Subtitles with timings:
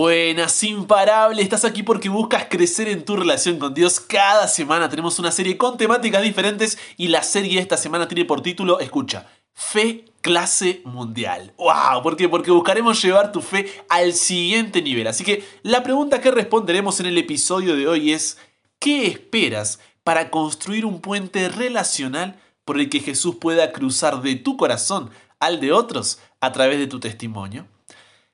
[0.00, 4.00] Buenas, imparable, estás aquí porque buscas crecer en tu relación con Dios.
[4.00, 8.24] Cada semana tenemos una serie con temáticas diferentes y la serie de esta semana tiene
[8.24, 11.52] por título, escucha, Fe clase mundial.
[11.58, 12.02] ¡Wow!
[12.02, 12.30] ¿Por qué?
[12.30, 15.06] Porque buscaremos llevar tu fe al siguiente nivel.
[15.06, 18.38] Así que la pregunta que responderemos en el episodio de hoy es,
[18.78, 24.56] ¿qué esperas para construir un puente relacional por el que Jesús pueda cruzar de tu
[24.56, 25.10] corazón
[25.40, 27.66] al de otros a través de tu testimonio?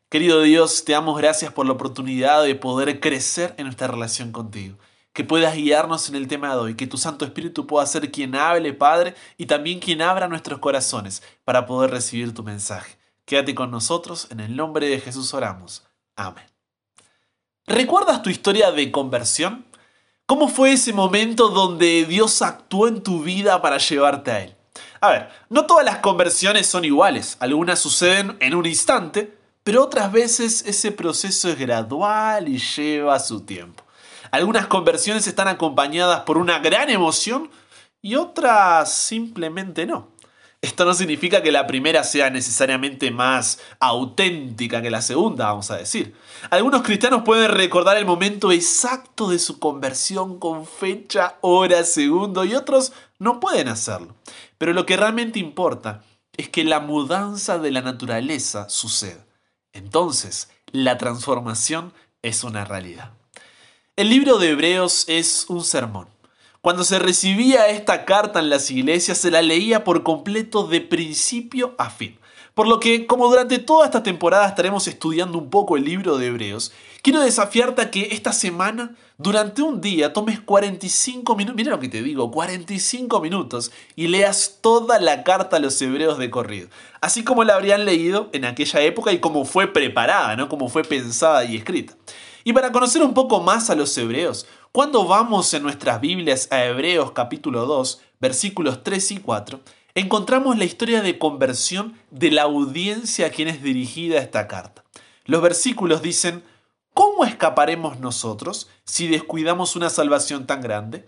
[0.08, 4.78] Querido Dios, te damos gracias por la oportunidad de poder crecer en nuestra relación contigo.
[5.12, 8.36] Que puedas guiarnos en el tema de hoy, que tu Santo Espíritu pueda ser quien
[8.36, 12.96] hable, Padre, y también quien abra nuestros corazones para poder recibir tu mensaje.
[13.24, 15.82] Quédate con nosotros, en el nombre de Jesús oramos.
[16.14, 16.44] Amén.
[17.66, 19.66] ¿Recuerdas tu historia de conversión?
[20.26, 24.56] ¿Cómo fue ese momento donde Dios actuó en tu vida para llevarte a Él?
[25.00, 29.35] A ver, no todas las conversiones son iguales, algunas suceden en un instante,
[29.66, 33.82] pero otras veces ese proceso es gradual y lleva su tiempo.
[34.30, 37.50] Algunas conversiones están acompañadas por una gran emoción
[38.00, 40.06] y otras simplemente no.
[40.62, 45.78] Esto no significa que la primera sea necesariamente más auténtica que la segunda, vamos a
[45.78, 46.14] decir.
[46.50, 52.54] Algunos cristianos pueden recordar el momento exacto de su conversión con fecha, hora, segundo y
[52.54, 54.14] otros no pueden hacerlo.
[54.58, 56.04] Pero lo que realmente importa
[56.36, 59.25] es que la mudanza de la naturaleza suceda.
[59.76, 63.12] Entonces, la transformación es una realidad.
[63.94, 66.08] El libro de Hebreos es un sermón.
[66.60, 71.74] Cuando se recibía esta carta en las iglesias, se la leía por completo de principio
[71.78, 72.18] a fin.
[72.54, 76.28] Por lo que, como durante toda esta temporada estaremos estudiando un poco el libro de
[76.28, 76.72] Hebreos,
[77.06, 81.88] quiero desafiarte a que esta semana, durante un día, tomes 45 minutos, mira lo que
[81.88, 86.68] te digo, 45 minutos, y leas toda la carta a los Hebreos de corrido.
[87.00, 90.48] Así como la habrían leído en aquella época y como fue preparada, ¿no?
[90.48, 91.94] Como fue pensada y escrita.
[92.42, 96.64] Y para conocer un poco más a los Hebreos, cuando vamos en nuestras Biblias a
[96.64, 99.60] Hebreos capítulo 2, versículos 3 y 4,
[99.94, 104.82] encontramos la historia de conversión de la audiencia a quien es dirigida esta carta.
[105.24, 106.42] Los versículos dicen,
[106.96, 111.06] ¿cómo escaparemos nosotros si descuidamos una salvación tan grande?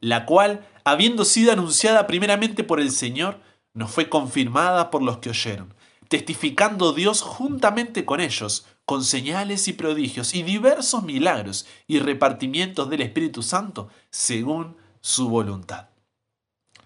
[0.00, 3.40] La cual, habiendo sido anunciada primeramente por el Señor,
[3.72, 5.72] nos fue confirmada por los que oyeron,
[6.08, 13.02] testificando Dios juntamente con ellos, con señales y prodigios y diversos milagros y repartimientos del
[13.02, 15.90] Espíritu Santo según su voluntad.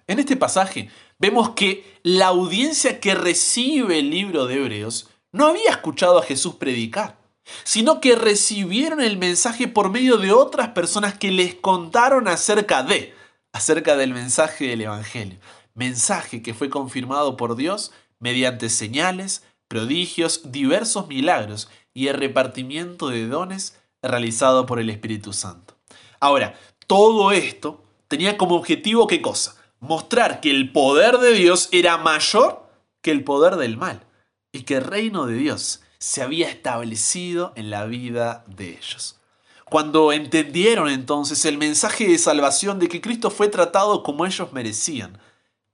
[0.07, 5.71] En este pasaje vemos que la audiencia que recibe el libro de Hebreos no había
[5.71, 7.22] escuchado a Jesús predicar,
[7.65, 13.15] sino que recibieron el mensaje por medio de otras personas que les contaron acerca de,
[13.53, 15.39] acerca del mensaje del Evangelio.
[15.75, 23.27] Mensaje que fue confirmado por Dios mediante señales, prodigios, diversos milagros y el repartimiento de
[23.27, 25.77] dones realizado por el Espíritu Santo.
[26.21, 29.57] Ahora, todo esto tenía como objetivo qué cosa?
[29.83, 32.71] mostrar que el poder de Dios era mayor
[33.03, 34.07] que el poder del mal
[34.53, 39.21] y que el reino de Dios se había establecido en la vida de ellos.
[39.67, 45.17] Cuando entendieron entonces el mensaje de salvación de que Cristo fue tratado como ellos merecían,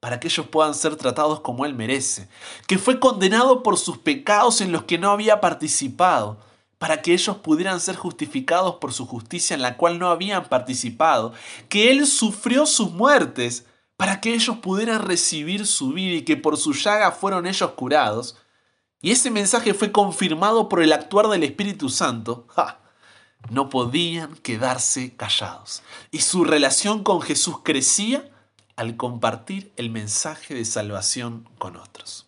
[0.00, 2.28] para que ellos puedan ser tratados como Él merece,
[2.67, 6.37] que fue condenado por sus pecados en los que no había participado,
[6.77, 11.33] para que ellos pudieran ser justificados por su justicia en la cual no habían participado,
[11.71, 13.65] que Él sufrió sus muertes
[13.97, 18.37] para que ellos pudieran recibir su vida y que por su llaga fueron ellos curados.
[19.01, 22.47] Y ese mensaje fue confirmado por el actuar del Espíritu Santo.
[23.51, 25.83] No podían quedarse callados.
[26.11, 28.29] Y su relación con Jesús crecía
[28.75, 32.27] al compartir el mensaje de salvación con otros.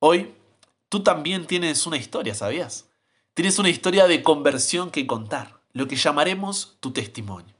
[0.00, 0.34] Hoy,
[0.88, 2.86] tú también tienes una historia, ¿sabías?
[3.34, 7.54] Tienes una historia de conversión que contar, lo que llamaremos tu testimonio.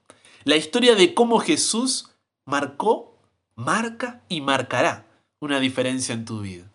[0.44, 2.10] La historia de cómo Jesús
[2.44, 3.18] marcó,
[3.54, 5.06] marca y marcará
[5.39, 6.69] una diferencia en tu vida.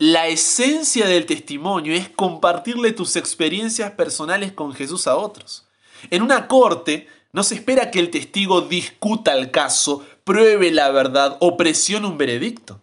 [0.00, 5.66] La esencia del testimonio es compartirle tus experiencias personales con Jesús a otros.
[6.10, 11.36] En una corte no se espera que el testigo discuta el caso, pruebe la verdad
[11.40, 12.80] o presione un veredicto.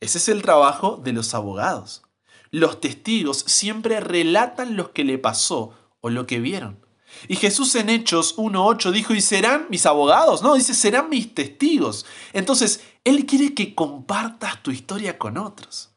[0.00, 2.02] Ese es el trabajo de los abogados.
[2.50, 6.84] Los testigos siempre relatan lo que le pasó o lo que vieron.
[7.28, 12.06] Y Jesús en Hechos 1.8 dijo, y serán mis abogados, no, dice, serán mis testigos.
[12.32, 15.90] Entonces, Él quiere que compartas tu historia con otros.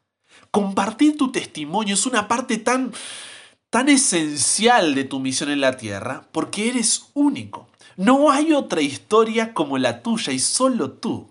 [0.52, 2.92] Compartir tu testimonio es una parte tan,
[3.70, 7.68] tan esencial de tu misión en la tierra, porque eres único.
[7.98, 11.28] No hay otra historia como la tuya y solo tú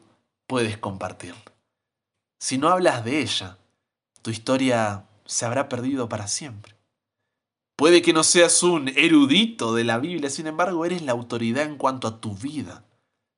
[0.46, 1.52] puedes compartirla.
[2.40, 3.58] Si no hablas de ella,
[4.22, 6.74] tu historia se habrá perdido para siempre.
[7.76, 11.76] Puede que no seas un erudito de la Biblia, sin embargo eres la autoridad en
[11.76, 12.84] cuanto a tu vida.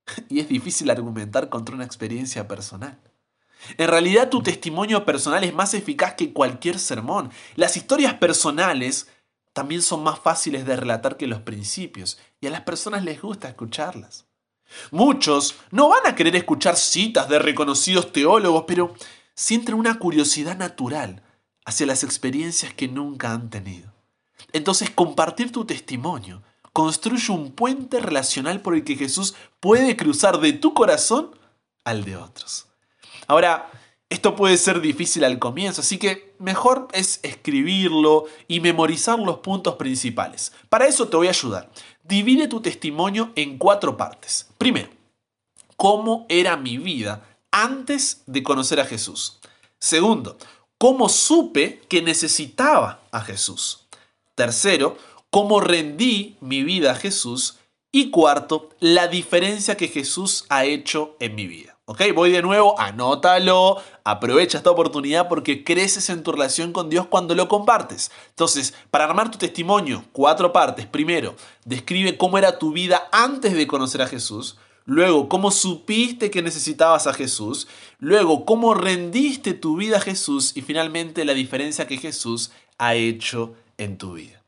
[0.28, 2.98] Y es difícil argumentar contra una experiencia personal.
[3.76, 7.30] En realidad tu testimonio personal es más eficaz que cualquier sermón.
[7.56, 9.08] Las historias personales
[9.52, 13.48] también son más fáciles de relatar que los principios y a las personas les gusta
[13.48, 14.26] escucharlas.
[14.90, 18.94] Muchos no van a querer escuchar citas de reconocidos teólogos, pero
[19.34, 21.22] sienten una curiosidad natural
[21.64, 23.92] hacia las experiencias que nunca han tenido.
[24.52, 26.42] Entonces compartir tu testimonio
[26.72, 31.36] construye un puente relacional por el que Jesús puede cruzar de tu corazón
[31.84, 32.69] al de otros.
[33.30, 33.70] Ahora,
[34.08, 39.76] esto puede ser difícil al comienzo, así que mejor es escribirlo y memorizar los puntos
[39.76, 40.50] principales.
[40.68, 41.70] Para eso te voy a ayudar.
[42.02, 44.48] Divide tu testimonio en cuatro partes.
[44.58, 44.88] Primero,
[45.76, 47.22] ¿cómo era mi vida
[47.52, 49.38] antes de conocer a Jesús?
[49.78, 50.36] Segundo,
[50.76, 53.86] ¿cómo supe que necesitaba a Jesús?
[54.34, 54.98] Tercero,
[55.30, 57.59] ¿cómo rendí mi vida a Jesús?
[57.92, 61.76] Y cuarto, la diferencia que Jesús ha hecho en mi vida.
[61.86, 62.02] ¿Ok?
[62.14, 67.34] Voy de nuevo, anótalo, aprovecha esta oportunidad porque creces en tu relación con Dios cuando
[67.34, 68.12] lo compartes.
[68.28, 70.86] Entonces, para armar tu testimonio, cuatro partes.
[70.86, 71.34] Primero,
[71.64, 74.56] describe cómo era tu vida antes de conocer a Jesús.
[74.84, 77.66] Luego, cómo supiste que necesitabas a Jesús.
[77.98, 80.56] Luego, cómo rendiste tu vida a Jesús.
[80.56, 84.39] Y finalmente, la diferencia que Jesús ha hecho en tu vida.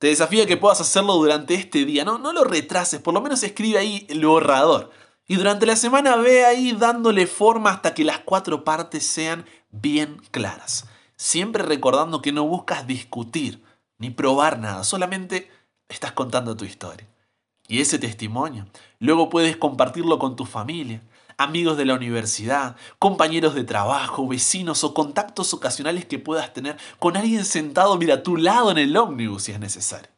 [0.00, 2.06] Te desafío a que puedas hacerlo durante este día.
[2.06, 4.90] No, no lo retrases, por lo menos escribe ahí el borrador.
[5.28, 10.16] Y durante la semana ve ahí dándole forma hasta que las cuatro partes sean bien
[10.30, 10.86] claras.
[11.16, 13.62] Siempre recordando que no buscas discutir
[13.98, 15.50] ni probar nada, solamente
[15.90, 17.06] estás contando tu historia.
[17.68, 18.66] Y ese testimonio
[19.00, 21.02] luego puedes compartirlo con tu familia,
[21.40, 27.16] amigos de la universidad, compañeros de trabajo, vecinos o contactos ocasionales que puedas tener con
[27.16, 30.10] alguien sentado mira a tu lado en el ómnibus si es necesario.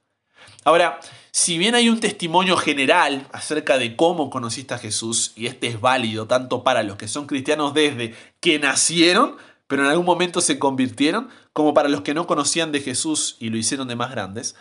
[0.65, 0.99] Ahora,
[1.31, 5.81] si bien hay un testimonio general acerca de cómo conociste a Jesús, y este es
[5.81, 9.37] válido tanto para los que son cristianos desde que nacieron,
[9.69, 13.51] pero en algún momento se convirtieron, como para los que no conocían de Jesús y
[13.51, 14.57] lo hicieron de más grandes,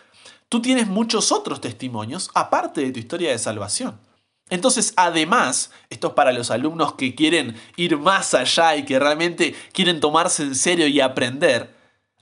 [0.47, 4.10] tú tienes muchos otros testimonios aparte de tu historia de salvación.
[4.51, 9.55] Entonces, además, esto es para los alumnos que quieren ir más allá y que realmente
[9.71, 11.73] quieren tomarse en serio y aprender,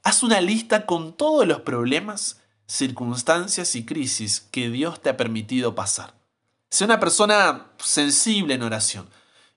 [0.04, 5.74] haz una lista con todos los problemas circunstancias y crisis que Dios te ha permitido
[5.74, 6.14] pasar.
[6.70, 9.10] Sea una persona sensible en oración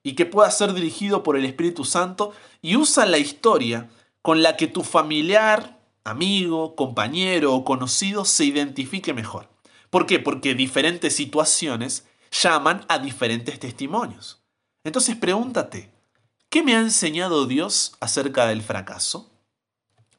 [0.02, 2.32] y que pueda ser dirigido por el Espíritu Santo
[2.62, 3.90] y usa la historia
[4.22, 9.50] con la que tu familiar, amigo, compañero o conocido se identifique mejor.
[9.90, 10.18] ¿Por qué?
[10.18, 14.42] Porque diferentes situaciones llaman a diferentes testimonios.
[14.84, 15.92] Entonces pregúntate,
[16.48, 19.30] ¿qué me ha enseñado Dios acerca del fracaso?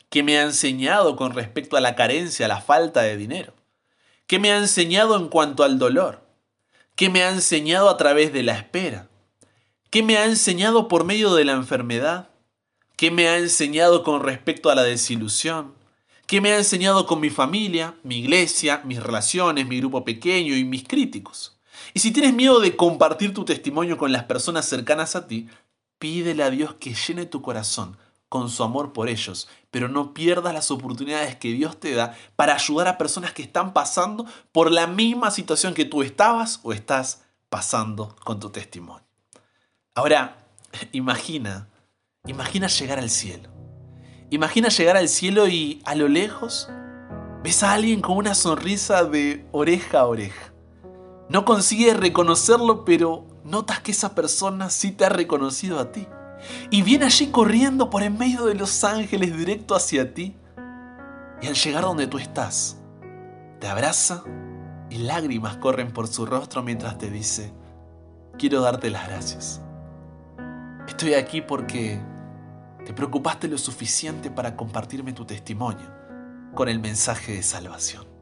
[0.10, 3.54] ¿Qué me ha enseñado con respecto a la carencia, a la falta de dinero?
[4.27, 6.24] ¿Qué me ha enseñado en cuanto al dolor?
[6.95, 9.09] ¿Qué me ha enseñado a través de la espera?
[9.89, 12.30] ¿Qué me ha enseñado por medio de la enfermedad?
[12.95, 15.74] ¿Qué me ha enseñado con respecto a la desilusión?
[16.27, 20.63] ¿Qué me ha enseñado con mi familia, mi iglesia, mis relaciones, mi grupo pequeño y
[20.63, 21.53] mis críticos?
[21.94, 25.47] Y si tienes miedo de compartir tu testimonio con las personas cercanas a ti,
[25.99, 27.97] pídele a Dios que llene tu corazón
[28.33, 32.56] con su amor por ellos, pero no pierdas las oportunidades que Dios te da para
[32.56, 37.25] ayudar a personas que están pasando por la misma situación que tú estabas o estás
[37.49, 39.06] pasando con tu testimonio.
[39.94, 40.47] Ahora,
[40.92, 41.68] imagina,
[42.25, 43.49] imagina llegar al cielo.
[44.31, 46.69] Imagina llegar al cielo y a lo lejos
[47.44, 50.53] ves a alguien con una sonrisa de oreja a oreja.
[51.30, 56.07] No consigues reconocerlo, pero notas que esa persona sí te ha reconocido a ti
[56.69, 60.35] y viene allí corriendo por en medio de los ángeles directo hacia ti.
[61.42, 62.77] Y al llegar donde tú estás,
[63.59, 64.23] te abraza
[64.89, 67.53] y lágrimas corren por su rostro mientras te dice,
[68.37, 69.61] quiero darte las gracias.
[70.87, 71.99] Estoy aquí porque
[72.85, 75.92] te preocupaste lo suficiente para compartirme tu testimonio
[76.53, 78.13] con el mensaje de salvación.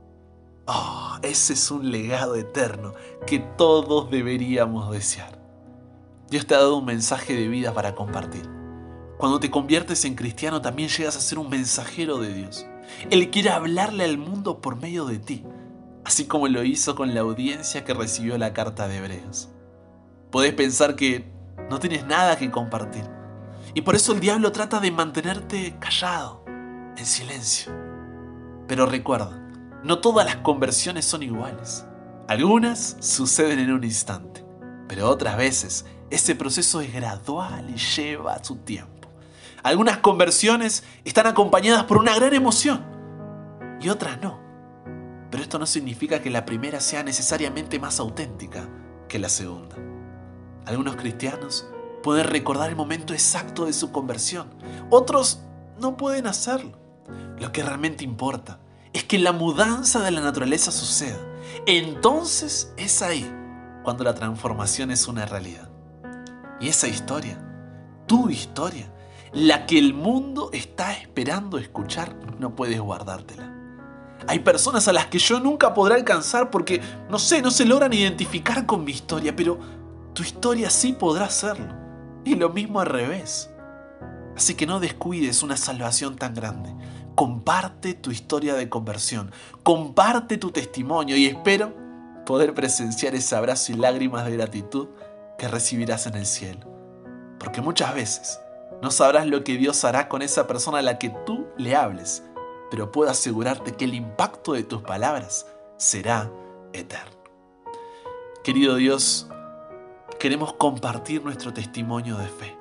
[0.73, 2.93] Oh, ese es un legado eterno
[3.27, 5.37] que todos deberíamos desear.
[6.29, 8.49] Dios te ha dado un mensaje de vida para compartir.
[9.17, 12.65] Cuando te conviertes en cristiano también llegas a ser un mensajero de Dios.
[13.09, 15.43] Él quiere hablarle al mundo por medio de ti,
[16.05, 19.49] así como lo hizo con la audiencia que recibió la carta de Hebreos.
[20.31, 21.29] Podés pensar que
[21.69, 23.03] no tienes nada que compartir.
[23.73, 26.45] Y por eso el diablo trata de mantenerte callado,
[26.95, 27.73] en silencio.
[28.67, 29.50] Pero recuerda,
[29.83, 31.85] no todas las conversiones son iguales.
[32.27, 34.45] Algunas suceden en un instante,
[34.87, 39.09] pero otras veces ese proceso es gradual y lleva su tiempo.
[39.63, 42.85] Algunas conversiones están acompañadas por una gran emoción
[43.79, 44.39] y otras no.
[45.33, 48.69] esto no significa que la primera sea necesariamente más auténtica
[49.07, 49.75] que la segunda.
[50.65, 51.67] Algunos cristianos
[52.03, 54.47] pueden recordar el momento exacto de su conversión,
[54.89, 55.41] otros
[55.79, 56.77] no pueden hacerlo.
[57.39, 58.59] Lo que realmente importa
[58.93, 61.17] es que la mudanza de la naturaleza suceda.
[61.65, 63.29] Entonces es ahí
[63.83, 65.69] cuando la transformación es una realidad.
[66.59, 67.39] Y esa historia,
[68.05, 68.91] tu historia,
[69.33, 73.51] la que el mundo está esperando escuchar, no puedes guardártela.
[74.27, 77.93] Hay personas a las que yo nunca podré alcanzar porque, no sé, no se logran
[77.93, 79.59] identificar con mi historia, pero
[80.13, 81.73] tu historia sí podrá hacerlo.
[82.23, 83.49] Y lo mismo al revés.
[84.35, 86.73] Así que no descuides una salvación tan grande.
[87.15, 89.31] Comparte tu historia de conversión,
[89.63, 91.73] comparte tu testimonio y espero
[92.25, 94.87] poder presenciar ese abrazo y lágrimas de gratitud
[95.37, 96.67] que recibirás en el cielo.
[97.39, 98.39] Porque muchas veces
[98.81, 102.23] no sabrás lo que Dios hará con esa persona a la que tú le hables,
[102.69, 105.45] pero puedo asegurarte que el impacto de tus palabras
[105.77, 106.31] será
[106.73, 107.21] eterno.
[108.43, 109.27] Querido Dios,
[110.19, 112.57] queremos compartir nuestro testimonio de fe.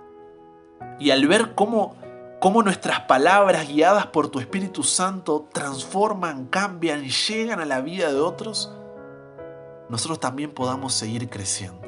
[0.99, 1.97] Y al ver cómo,
[2.41, 8.11] cómo nuestras palabras guiadas por tu Espíritu Santo transforman, cambian y llegan a la vida
[8.11, 8.75] de otros,
[9.91, 11.87] nosotros también podamos seguir creciendo.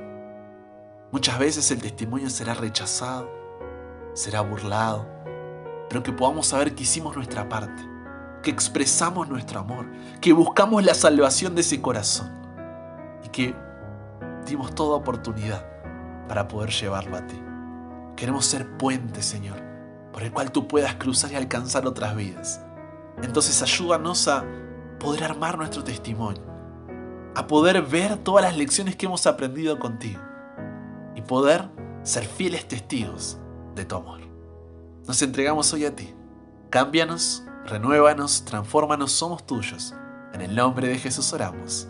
[1.10, 3.30] Muchas veces el testimonio será rechazado,
[4.12, 5.06] será burlado,
[5.88, 7.82] pero que podamos saber que hicimos nuestra parte,
[8.42, 9.86] que expresamos nuestro amor,
[10.20, 12.30] que buscamos la salvación de ese corazón
[13.24, 13.54] y que
[14.44, 15.66] dimos toda oportunidad
[16.28, 17.42] para poder llevarlo a ti.
[18.16, 19.71] Queremos ser puente, Señor,
[20.12, 22.60] por el cual tú puedas cruzar y alcanzar otras vidas.
[23.22, 24.44] Entonces ayúdanos a
[24.98, 26.52] poder armar nuestro testimonio
[27.34, 30.20] a poder ver todas las lecciones que hemos aprendido contigo
[31.14, 31.68] y poder
[32.02, 33.38] ser fieles testigos
[33.74, 34.20] de tu amor.
[35.06, 36.14] Nos entregamos hoy a ti.
[36.70, 39.94] Cámbianos, renuévanos, transfórmanos, somos tuyos.
[40.32, 41.88] En el nombre de Jesús oramos.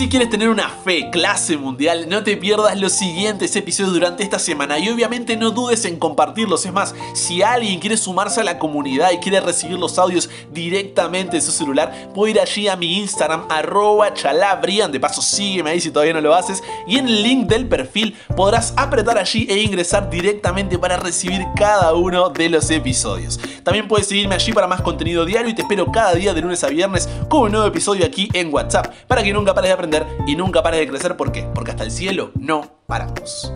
[0.00, 4.38] Si quieres tener una fe clase mundial, no te pierdas los siguientes episodios durante esta
[4.38, 6.64] semana y obviamente no dudes en compartirlos.
[6.64, 11.36] Es más, si alguien quiere sumarse a la comunidad y quiere recibir los audios directamente
[11.36, 14.90] de su celular, puede ir allí a mi Instagram, arroba chalabrian.
[14.90, 16.62] De paso, sígueme ahí si todavía no lo haces.
[16.86, 21.92] Y en el link del perfil podrás apretar allí e ingresar directamente para recibir cada
[21.92, 23.38] uno de los episodios.
[23.62, 26.64] También puedes seguirme allí para más contenido diario y te espero cada día de lunes
[26.64, 29.89] a viernes con un nuevo episodio aquí en WhatsApp para que nunca pares de aprender
[30.26, 31.16] y nunca pares de crecer.
[31.16, 31.48] ¿Por qué?
[31.54, 33.52] Porque hasta el cielo no paramos.